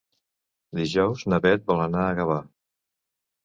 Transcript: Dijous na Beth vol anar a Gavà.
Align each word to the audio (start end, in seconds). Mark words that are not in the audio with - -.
Dijous 0.79 1.23
na 1.33 1.41
Beth 1.45 1.69
vol 1.69 1.87
anar 1.87 2.09
a 2.09 2.19
Gavà. 2.23 2.41